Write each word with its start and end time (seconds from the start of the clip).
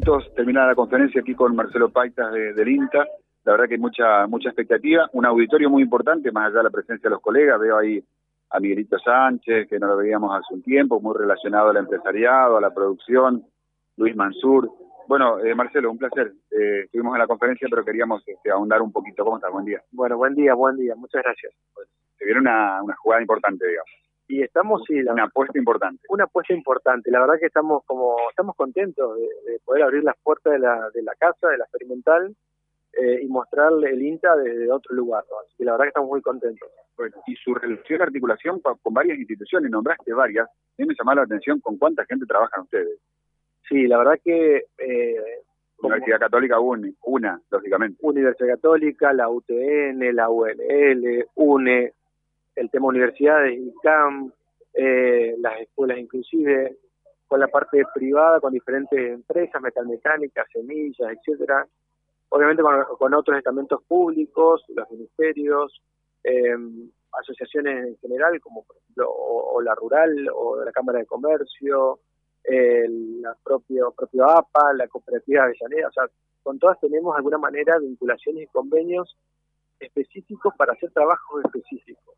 minutos 0.00 0.32
terminada 0.34 0.68
la 0.68 0.74
conferencia 0.74 1.20
aquí 1.20 1.34
con 1.34 1.54
Marcelo 1.54 1.90
Paitas 1.90 2.32
de, 2.32 2.54
del 2.54 2.68
INTA. 2.68 3.06
La 3.44 3.52
verdad 3.52 3.66
que 3.68 3.74
hay 3.74 3.80
mucha, 3.80 4.26
mucha 4.26 4.48
expectativa. 4.48 5.08
Un 5.12 5.26
auditorio 5.26 5.68
muy 5.68 5.82
importante, 5.82 6.32
más 6.32 6.46
allá 6.46 6.58
de 6.58 6.64
la 6.64 6.70
presencia 6.70 7.08
de 7.08 7.14
los 7.14 7.20
colegas. 7.20 7.60
Veo 7.60 7.76
ahí 7.76 8.02
a 8.50 8.60
Miguelito 8.60 8.98
Sánchez, 8.98 9.68
que 9.68 9.78
no 9.78 9.88
lo 9.88 9.96
veíamos 9.98 10.34
hace 10.34 10.54
un 10.54 10.62
tiempo, 10.62 11.00
muy 11.00 11.14
relacionado 11.16 11.68
al 11.68 11.76
empresariado, 11.76 12.56
a 12.56 12.60
la 12.62 12.72
producción. 12.72 13.44
Luis 13.96 14.16
Mansur. 14.16 14.70
Bueno, 15.06 15.38
eh, 15.40 15.54
Marcelo, 15.54 15.90
un 15.90 15.98
placer. 15.98 16.32
Eh, 16.50 16.84
estuvimos 16.84 17.14
en 17.14 17.18
la 17.18 17.26
conferencia, 17.26 17.68
pero 17.68 17.84
queríamos 17.84 18.22
este, 18.26 18.50
ahondar 18.50 18.80
un 18.80 18.92
poquito. 18.92 19.22
¿Cómo 19.22 19.36
estás? 19.36 19.52
Buen 19.52 19.66
día. 19.66 19.82
Bueno, 19.92 20.16
buen 20.16 20.34
día, 20.34 20.54
buen 20.54 20.76
día. 20.76 20.94
Muchas 20.96 21.22
gracias. 21.22 21.52
se 22.16 22.24
viene 22.24 22.40
una, 22.40 22.82
una 22.82 22.96
jugada 22.96 23.20
importante, 23.20 23.66
digamos 23.66 23.90
y 24.30 24.42
estamos 24.42 24.82
sí 24.86 24.94
una 25.00 25.24
apuesta 25.24 25.58
importante. 25.58 26.02
una 26.08 26.24
apuesta 26.24 26.54
importante. 26.54 27.10
La 27.10 27.20
verdad 27.20 27.34
que 27.40 27.46
estamos 27.46 27.84
como 27.84 28.16
estamos 28.30 28.54
contentos 28.54 29.16
de, 29.16 29.58
poder 29.64 29.82
abrir 29.82 30.04
las 30.04 30.16
puertas 30.22 30.52
de 30.52 30.60
la, 30.60 30.88
de 30.94 31.02
la 31.02 31.12
casa 31.18 31.48
de 31.48 31.58
la 31.58 31.64
experimental 31.64 32.34
eh, 32.92 33.20
y 33.22 33.26
mostrarle 33.26 33.90
el 33.90 34.00
INTA 34.00 34.36
desde 34.36 34.70
otro 34.70 34.94
lugar 34.94 35.24
y 35.58 35.64
la 35.64 35.72
verdad 35.72 35.84
que 35.84 35.88
estamos 35.88 36.10
muy 36.10 36.22
contentos. 36.22 36.68
Bueno 36.96 37.16
y 37.26 37.34
su 37.36 37.54
relación 37.54 38.02
articulación 38.02 38.60
con, 38.60 38.78
varias 38.94 39.18
instituciones 39.18 39.70
nombraste 39.70 40.12
varias. 40.12 40.48
A 40.48 40.52
mí 40.78 40.86
me 40.86 40.94
llamó 40.94 41.14
la 41.14 41.22
atención 41.22 41.60
con 41.60 41.76
cuánta 41.76 42.04
gente 42.04 42.24
trabajan 42.26 42.62
ustedes. 42.62 43.00
Sí 43.68 43.88
la 43.88 43.98
verdad 43.98 44.20
que 44.24 44.64
eh, 44.78 45.42
Universidad 45.82 46.20
Católica 46.20 46.60
una, 46.60 46.88
una, 47.02 47.40
lógicamente. 47.50 47.98
Universidad 48.02 48.54
Católica, 48.54 49.12
la 49.12 49.28
UTN, 49.28 50.14
la 50.14 50.28
UNL, 50.28 51.26
UNE, 51.34 51.94
el 52.56 52.70
tema 52.70 52.88
universidades, 52.88 53.58
ICAM, 53.58 54.32
eh, 54.74 55.34
las 55.38 55.60
escuelas 55.60 55.98
inclusive, 55.98 56.76
con 57.26 57.40
la 57.40 57.48
parte 57.48 57.82
privada, 57.94 58.40
con 58.40 58.52
diferentes 58.52 58.98
empresas, 58.98 59.62
metalmecánicas, 59.62 60.48
semillas, 60.52 61.12
etcétera. 61.12 61.66
Obviamente 62.30 62.62
con, 62.98 63.14
otros 63.14 63.38
estamentos 63.38 63.82
públicos, 63.84 64.64
los 64.68 64.90
ministerios, 64.90 65.82
eh, 66.24 66.56
asociaciones 67.12 67.86
en 67.86 67.98
general, 67.98 68.40
como 68.40 68.64
por 68.64 68.76
ejemplo 68.76 69.10
o, 69.10 69.60
la 69.62 69.74
Rural 69.74 70.28
o 70.34 70.64
la 70.64 70.72
Cámara 70.72 71.00
de 71.00 71.06
Comercio, 71.06 72.00
el 72.44 73.20
la 73.22 73.36
propio, 73.42 73.92
propio 73.92 74.26
APA, 74.28 74.72
la 74.74 74.88
Cooperativa 74.88 75.44
Avellaneda, 75.44 75.88
o 75.88 75.92
sea, 75.92 76.04
con 76.42 76.58
todas 76.58 76.80
tenemos 76.80 77.14
de 77.14 77.18
alguna 77.18 77.38
manera 77.38 77.78
vinculaciones 77.78 78.44
y 78.44 78.46
convenios 78.46 79.16
específicos 79.78 80.54
para 80.56 80.72
hacer 80.72 80.90
trabajos 80.92 81.44
específicos. 81.44 82.14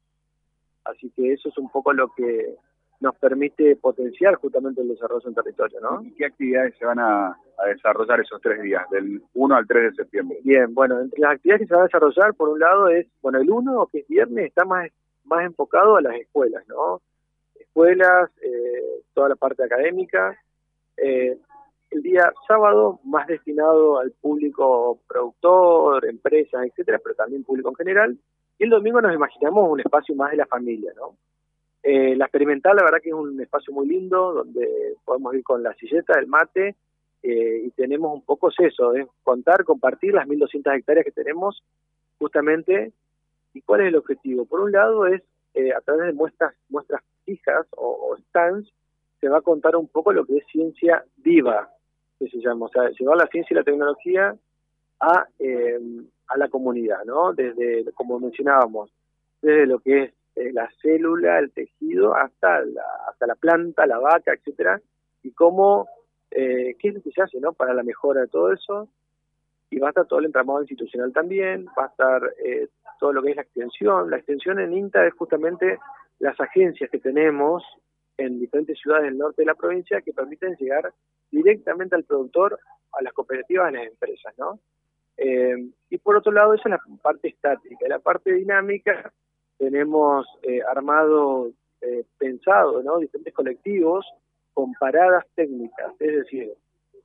Así 0.85 1.11
que 1.15 1.33
eso 1.33 1.49
es 1.49 1.59
un 1.59 1.71
poco 1.71 1.93
lo 1.93 2.09
que 2.09 2.57
nos 3.03 3.17
permite 3.17 3.75
potenciar 3.77 4.37
justamente 4.37 4.81
el 4.81 4.89
desarrollo 4.89 5.29
en 5.29 5.35
territorio, 5.35 5.81
¿no? 5.81 6.03
¿Y 6.03 6.13
qué 6.13 6.27
actividades 6.27 6.75
se 6.79 6.85
van 6.85 7.01
a, 7.01 7.37
desarrollar 7.67 8.21
esos 8.21 8.41
tres 8.41 8.61
días, 8.63 8.89
del 8.91 9.23
1 9.35 9.55
al 9.55 9.67
3 9.67 9.91
de 9.91 10.03
septiembre? 10.03 10.39
Bien, 10.43 10.73
bueno, 10.73 11.01
entre 11.01 11.21
las 11.21 11.33
actividades 11.33 11.63
que 11.63 11.67
se 11.67 11.75
van 11.75 11.83
a 11.83 11.87
desarrollar, 11.87 12.35
por 12.35 12.49
un 12.49 12.61
lado 12.61 12.89
es, 12.89 13.07
bueno, 13.21 13.41
el 13.41 13.51
1, 13.51 13.89
que 13.91 14.01
es 14.01 14.09
viernes, 14.09 14.47
está 14.47 14.65
más, 14.65 14.89
más 15.25 15.45
enfocado 15.45 15.97
a 15.97 16.01
las 16.01 16.15
escuelas, 16.15 16.67
¿no? 16.69 17.01
Escuelas, 17.59 18.31
eh, 18.41 19.03
toda 19.15 19.31
la 19.31 19.37
parte 19.37 19.65
académica. 19.65 20.37
Eh, 20.97 21.37
el 21.91 22.03
día 22.03 22.33
sábado, 22.49 23.01
más 23.05 23.27
destinado 23.27 23.99
al 23.99 24.13
público 24.13 24.99
productor, 25.09 26.07
empresas, 26.07 26.67
etcétera, 26.67 27.01
pero 27.03 27.15
también 27.15 27.45
público 27.45 27.71
en 27.71 27.77
general. 27.77 28.19
Y 28.59 28.65
el 28.65 28.71
domingo 28.71 29.01
nos 29.01 29.15
imaginamos 29.15 29.69
un 29.69 29.81
espacio 29.81 30.15
más 30.15 30.31
de 30.31 30.37
la 30.39 30.47
familia, 30.47 30.93
¿no? 30.97 31.17
Eh, 31.83 32.15
la 32.15 32.27
experimental, 32.27 32.77
la 32.77 32.85
verdad 32.85 33.01
que 33.03 33.09
es 33.09 33.15
un 33.15 33.41
espacio 33.41 33.73
muy 33.73 33.89
lindo, 33.89 34.33
donde 34.33 34.95
podemos 35.05 35.35
ir 35.35 35.43
con 35.43 35.63
la 35.63 35.75
silleta, 35.75 36.19
el 36.19 36.29
mate, 36.29 36.77
eh, 37.23 37.63
y 37.65 37.71
tenemos 37.71 38.13
un 38.13 38.23
poco 38.23 38.51
eso, 38.57 38.95
es 38.95 39.07
contar, 39.25 39.65
compartir 39.65 40.15
las 40.15 40.27
1.200 40.27 40.77
hectáreas 40.77 41.05
que 41.05 41.13
tenemos, 41.13 41.63
justamente, 42.19 42.93
¿y 43.53 43.63
cuál 43.63 43.81
es 43.81 43.89
el 43.89 43.97
objetivo? 43.97 44.45
Por 44.45 44.61
un 44.61 44.73
lado 44.73 45.07
es, 45.07 45.23
eh, 45.55 45.73
a 45.73 45.81
través 45.81 46.07
de 46.07 46.13
muestras, 46.13 46.55
muestras 46.69 47.03
fijas 47.25 47.67
o, 47.77 48.17
stands, 48.29 48.73
se 49.21 49.29
va 49.29 49.39
a 49.39 49.43
contar 49.43 49.77
un 49.77 49.89
poco 49.89 50.13
lo 50.13 50.25
que 50.25 50.39
es 50.39 50.47
ciencia 50.47 51.05
viva, 51.17 51.71
que 52.19 52.29
se 52.29 52.39
llama, 52.39 52.67
o 52.67 52.69
sea, 52.69 52.91
llevar 52.91 53.17
la 53.17 53.27
ciencia 53.27 53.55
y 53.55 53.59
la 53.59 53.65
tecnología 53.65 54.37
a, 55.01 55.27
a 56.33 56.39
la 56.39 56.49
comunidad, 56.49 57.05
¿no? 57.05 57.33
Desde, 57.33 57.85
como 57.93 58.19
mencionábamos, 58.19 58.91
desde 59.41 59.67
lo 59.67 59.79
que 59.81 60.05
es 60.05 60.13
eh, 60.37 60.53
la 60.53 60.71
célula, 60.81 61.39
el 61.39 61.51
tejido, 61.51 62.15
hasta 62.15 62.61
la, 62.65 62.83
hasta 63.09 63.27
la 63.27 63.35
planta, 63.35 63.87
la 63.87 63.99
vaca, 63.99 64.33
etcétera, 64.33 64.81
y 65.23 65.33
cómo, 65.33 65.89
eh, 66.31 66.75
qué 66.79 66.89
es 66.89 66.95
lo 66.95 67.03
que 67.03 67.11
se 67.11 67.23
hace, 67.23 67.39
¿no? 67.41 67.53
Para 67.53 67.75
la 67.75 67.83
mejora 67.83 68.23
de 68.23 68.29
todo 68.29 68.53
eso, 68.53 68.89
y 69.71 69.79
va 69.79 69.89
a 69.89 69.91
estar 69.91 70.07
todo 70.07 70.21
el 70.21 70.27
entramado 70.27 70.61
institucional 70.61 71.13
también, 71.13 71.67
va 71.79 71.85
a 71.85 71.89
estar 71.89 72.35
eh, 72.45 72.69
todo 72.99 73.13
lo 73.13 73.23
que 73.23 73.31
es 73.31 73.37
la 73.37 73.43
extensión. 73.43 74.11
La 74.11 74.19
extensión 74.19 74.59
en 74.61 74.73
INTA 74.73 75.07
es 75.07 75.15
justamente 75.15 75.79
las 76.19 76.39
agencias 76.41 76.91
que 76.91 76.99
tenemos 76.99 77.65
en 78.19 78.39
diferentes 78.39 78.79
ciudades 78.79 79.05
del 79.05 79.19
norte 79.19 79.43
de 79.43 79.47
la 79.47 79.55
provincia 79.55 80.01
que 80.03 80.13
permiten 80.13 80.57
llegar 80.57 80.93
directamente 81.31 81.97
al 81.97 82.05
productor, 82.05 82.59
a 82.93 83.03
las 83.03 83.13
cooperativas, 83.13 83.69
a 83.69 83.71
las 83.71 83.87
empresas, 83.87 84.35
¿no? 84.39 84.59
Eh, 85.17 85.69
y 85.91 85.99
por 85.99 86.17
otro 86.17 86.33
lado, 86.33 86.55
esa 86.55 86.69
es 86.69 86.71
la 86.71 86.99
parte 87.03 87.29
estática. 87.29 87.87
La 87.89 87.99
parte 87.99 88.33
dinámica, 88.33 89.13
tenemos 89.59 90.27
eh, 90.43 90.61
armado, 90.69 91.51
eh, 91.81 92.05
pensado, 92.19 92.83
¿no? 92.83 92.99
Diferentes 92.99 93.35
colectivos 93.35 94.07
con 94.55 94.73
paradas 94.75 95.25
técnicas. 95.35 95.93
Es 96.01 96.17
decir, 96.17 96.53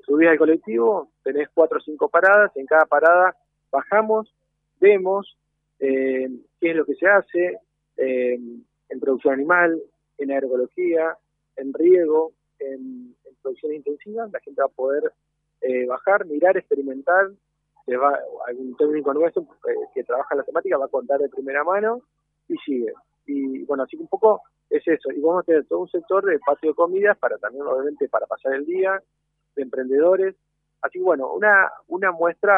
subís 0.02 0.30
al 0.30 0.38
colectivo, 0.38 1.10
tenés 1.24 1.50
cuatro 1.54 1.78
o 1.78 1.82
cinco 1.82 2.10
paradas, 2.10 2.56
en 2.56 2.66
cada 2.66 2.86
parada 2.86 3.36
bajamos, 3.72 4.34
vemos 4.80 5.38
qué 5.80 6.32
es 6.60 6.76
lo 6.76 6.86
que 6.86 6.96
se 6.96 7.08
hace 7.08 7.60
en 7.98 9.00
producción 9.00 9.36
animal, 9.36 9.80
en 10.18 10.32
agroecología, 10.32 11.16
en 11.56 11.74
riego, 11.74 12.32
en, 12.58 13.16
en 13.26 13.36
producción 13.42 13.74
intensiva. 13.74 14.28
La 14.32 14.40
gente 14.40 14.62
va 14.62 14.66
a 14.66 14.70
poder 14.70 15.12
bajar, 15.88 16.26
mirar, 16.26 16.58
experimentar 16.58 17.30
va, 17.96 18.20
algún 18.48 18.76
técnico 18.76 19.14
nuestro 19.14 19.44
eh, 19.44 19.76
que 19.94 20.04
trabaja 20.04 20.36
en 20.36 20.40
la 20.40 20.44
temática 20.44 20.78
va 20.78 20.86
a 20.86 20.90
contar 20.90 21.20
de 21.20 21.30
primera 21.30 21.64
mano 21.64 22.02
y 22.50 22.58
sigue. 22.58 22.94
Y 23.26 23.64
bueno, 23.64 23.84
así 23.84 23.96
que 23.96 24.04
un 24.04 24.10
poco 24.10 24.42
es 24.70 24.86
eso. 24.88 25.12
Y 25.12 25.22
vamos 25.22 25.44
a 25.44 25.46
tener 25.46 25.66
todo 25.66 25.80
un 25.80 25.90
sector 25.90 26.26
de 26.26 26.40
patio 26.40 26.72
de 26.72 26.76
comidas 26.76 27.18
para 27.18 27.38
también, 27.38 27.66
obviamente, 27.66 28.10
para 28.10 28.26
pasar 28.26 28.54
el 28.54 28.66
día, 28.66 29.02
de 29.56 29.62
emprendedores. 29.62 30.36
Así 30.82 31.00
que 31.00 31.06
bueno, 31.06 31.34
una, 31.34 31.72
una 31.88 32.12
muestra 32.12 32.54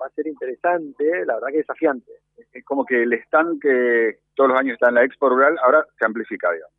va 0.00 0.06
a 0.06 0.10
ser 0.10 0.26
interesante, 0.26 1.24
la 1.26 1.34
verdad 1.34 1.48
que 1.48 1.58
desafiante. 1.58 2.12
Es 2.52 2.64
como 2.64 2.84
que 2.84 3.02
el 3.02 3.12
stand 3.12 3.60
que 3.60 4.20
todos 4.34 4.50
los 4.50 4.58
años 4.58 4.74
está 4.74 4.88
en 4.88 4.94
la 4.94 5.04
Expo 5.04 5.28
Rural 5.28 5.58
ahora 5.62 5.86
se 5.98 6.06
amplifica, 6.06 6.50
digamos. 6.50 6.74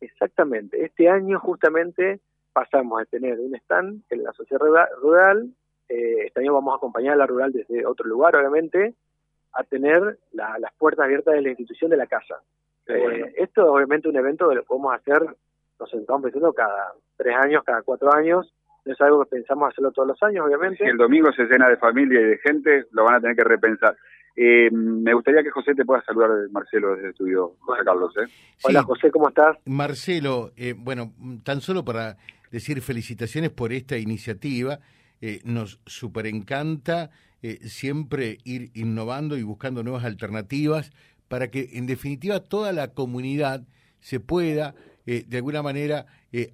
Exactamente. 0.00 0.84
Este 0.84 1.08
año 1.08 1.38
justamente 1.38 2.20
pasamos 2.52 3.00
a 3.00 3.04
tener 3.04 3.38
un 3.40 3.54
stand 3.54 4.02
en 4.10 4.24
la 4.24 4.32
sociedad 4.32 4.60
rural 5.00 5.54
eh, 5.88 6.26
este 6.26 6.40
año 6.40 6.54
vamos 6.54 6.72
a 6.72 6.76
acompañar 6.76 7.14
a 7.14 7.16
la 7.16 7.26
rural 7.26 7.52
desde 7.52 7.86
otro 7.86 8.06
lugar, 8.06 8.36
obviamente, 8.36 8.94
a 9.52 9.62
tener 9.64 10.18
las 10.32 10.72
puertas 10.78 11.04
abiertas 11.04 11.34
de 11.34 11.42
la 11.42 11.48
institución 11.50 11.90
de 11.90 11.96
la 11.96 12.06
casa. 12.06 12.36
Eh, 12.86 13.34
esto 13.36 13.62
es 13.62 13.68
obviamente 13.68 14.08
un 14.08 14.16
evento 14.16 14.48
que 14.48 14.56
lo 14.56 14.64
podemos 14.64 14.94
hacer, 14.94 15.22
nos 15.78 15.94
estamos 15.94 16.22
pensando 16.22 16.52
cada 16.52 16.92
tres 17.16 17.34
años, 17.36 17.62
cada 17.64 17.82
cuatro 17.82 18.12
años, 18.12 18.52
no 18.84 18.92
es 18.92 19.00
algo 19.00 19.24
que 19.24 19.30
pensamos 19.36 19.70
hacerlo 19.70 19.92
todos 19.92 20.08
los 20.08 20.22
años, 20.22 20.44
obviamente. 20.46 20.84
Si 20.84 20.90
el 20.90 20.98
domingo 20.98 21.32
se 21.32 21.44
llena 21.44 21.68
de 21.68 21.76
familia 21.76 22.20
y 22.20 22.24
de 22.24 22.38
gente, 22.38 22.84
lo 22.90 23.04
van 23.04 23.14
a 23.14 23.20
tener 23.20 23.36
que 23.36 23.44
repensar. 23.44 23.96
Eh, 24.36 24.68
me 24.70 25.14
gustaría 25.14 25.42
que 25.42 25.50
José 25.50 25.74
te 25.74 25.84
pueda 25.84 26.02
saludar, 26.02 26.30
Marcelo, 26.50 26.90
desde 26.90 27.04
el 27.04 27.10
estudio, 27.10 27.54
José 27.60 27.84
Carlos. 27.84 28.12
¿eh? 28.16 28.28
Hola 28.64 28.82
José, 28.82 29.10
¿cómo 29.10 29.28
estás? 29.28 29.56
Marcelo, 29.64 30.50
bueno, 30.78 31.12
tan 31.44 31.60
solo 31.60 31.84
para 31.84 32.16
decir 32.50 32.82
felicitaciones 32.82 33.50
por 33.50 33.72
esta 33.72 33.96
iniciativa 33.96 34.80
eh, 35.20 35.40
nos 35.44 35.80
super 35.86 36.26
encanta 36.26 37.10
eh, 37.42 37.58
siempre 37.62 38.38
ir 38.44 38.70
innovando 38.74 39.36
y 39.36 39.42
buscando 39.42 39.82
nuevas 39.82 40.04
alternativas 40.04 40.92
para 41.28 41.50
que 41.50 41.70
en 41.74 41.86
definitiva 41.86 42.40
toda 42.40 42.72
la 42.72 42.88
comunidad 42.88 43.66
se 44.00 44.20
pueda 44.20 44.74
eh, 45.06 45.24
de 45.26 45.36
alguna 45.38 45.62
manera 45.62 46.06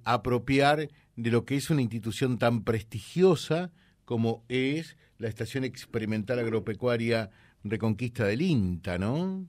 apropiar 0.03 0.89
de 1.15 1.31
lo 1.31 1.43
que 1.43 1.55
es 1.55 1.71
una 1.71 1.81
institución 1.81 2.37
tan 2.37 2.63
prestigiosa 2.63 3.71
como 4.05 4.43
es 4.47 4.97
la 5.17 5.27
Estación 5.27 5.63
Experimental 5.63 6.37
Agropecuaria 6.39 7.31
Reconquista 7.63 8.25
del 8.25 8.41
INTA, 8.41 8.97
¿no? 8.97 9.45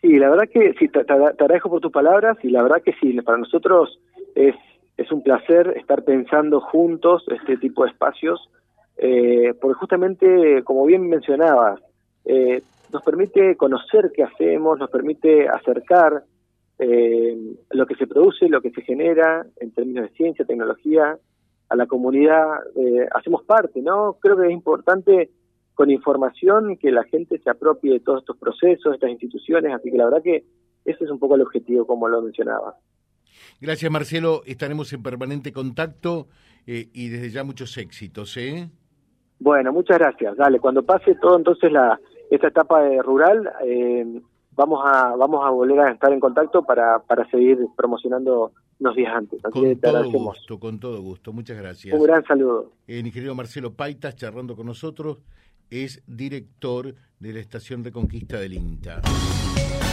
Sí, 0.00 0.18
la 0.18 0.28
verdad 0.28 0.48
que 0.52 0.74
sí, 0.78 0.88
te, 0.88 1.00
agradezco 1.00 1.70
por 1.70 1.80
tus 1.80 1.90
palabras 1.90 2.36
y 2.42 2.50
la 2.50 2.62
verdad 2.62 2.82
que 2.84 2.92
sí, 3.00 3.12
para 3.22 3.38
nosotros 3.38 3.98
es 4.34 4.54
es 4.96 5.10
un 5.10 5.22
placer 5.22 5.74
estar 5.76 6.04
pensando 6.04 6.60
juntos 6.60 7.24
este 7.28 7.56
tipo 7.56 7.84
de 7.84 7.90
espacios, 7.90 8.48
eh, 8.96 9.54
porque 9.60 9.74
justamente, 9.74 10.62
como 10.64 10.86
bien 10.86 11.08
mencionabas, 11.08 11.80
eh, 12.24 12.62
nos 12.92 13.02
permite 13.02 13.56
conocer 13.56 14.12
qué 14.14 14.22
hacemos, 14.22 14.78
nos 14.78 14.90
permite 14.90 15.48
acercar 15.48 16.22
eh, 16.78 17.36
lo 17.70 17.86
que 17.86 17.94
se 17.96 18.06
produce, 18.06 18.48
lo 18.48 18.60
que 18.60 18.70
se 18.70 18.82
genera 18.82 19.46
en 19.60 19.72
términos 19.72 20.04
de 20.04 20.16
ciencia, 20.16 20.44
tecnología, 20.44 21.18
a 21.68 21.76
la 21.76 21.86
comunidad, 21.86 22.46
eh, 22.76 23.08
hacemos 23.14 23.42
parte, 23.44 23.80
¿no? 23.80 24.16
Creo 24.20 24.36
que 24.36 24.46
es 24.46 24.52
importante 24.52 25.30
con 25.74 25.90
información 25.90 26.76
que 26.76 26.92
la 26.92 27.04
gente 27.04 27.38
se 27.38 27.50
apropie 27.50 27.92
de 27.92 28.00
todos 28.00 28.20
estos 28.20 28.36
procesos, 28.36 28.94
estas 28.94 29.10
instituciones, 29.10 29.72
así 29.74 29.90
que 29.90 29.98
la 29.98 30.04
verdad 30.04 30.22
que 30.22 30.44
ese 30.84 31.04
es 31.04 31.10
un 31.10 31.18
poco 31.18 31.34
el 31.34 31.42
objetivo, 31.42 31.86
como 31.86 32.08
lo 32.08 32.22
mencionaba. 32.22 32.76
Gracias, 33.64 33.90
Marcelo. 33.90 34.42
Estaremos 34.44 34.92
en 34.92 35.02
permanente 35.02 35.50
contacto 35.50 36.28
eh, 36.66 36.90
y 36.92 37.08
desde 37.08 37.30
ya 37.30 37.44
muchos 37.44 37.78
éxitos, 37.78 38.36
¿eh? 38.36 38.68
Bueno, 39.38 39.72
muchas 39.72 39.98
gracias. 39.98 40.36
Dale, 40.36 40.60
cuando 40.60 40.82
pase 40.82 41.14
todo 41.14 41.38
entonces 41.38 41.72
la 41.72 41.98
esta 42.30 42.48
etapa 42.48 42.82
de 42.82 43.00
rural, 43.00 43.50
eh, 43.64 44.20
vamos 44.52 44.82
a 44.84 45.16
vamos 45.16 45.46
a 45.46 45.48
volver 45.48 45.80
a 45.80 45.92
estar 45.92 46.12
en 46.12 46.20
contacto 46.20 46.62
para, 46.62 46.98
para 46.98 47.26
seguir 47.30 47.56
promocionando 47.74 48.52
unos 48.80 48.96
días 48.96 49.14
antes. 49.14 49.40
con 49.42 49.80
todo 49.80 50.10
gusto, 50.10 50.60
con 50.60 50.78
todo 50.78 51.00
gusto. 51.00 51.32
Muchas 51.32 51.56
gracias. 51.56 51.98
Un 51.98 52.04
gran 52.04 52.22
saludo. 52.26 52.70
El 52.86 53.06
ingeniero 53.06 53.34
Marcelo 53.34 53.72
Paitas 53.72 54.14
charlando 54.14 54.54
con 54.54 54.66
nosotros 54.66 55.22
es 55.70 56.02
director 56.06 56.94
de 57.18 57.32
la 57.32 57.40
Estación 57.40 57.82
de 57.82 57.92
Conquista 57.92 58.38
del 58.38 58.54
INTA 58.54 59.02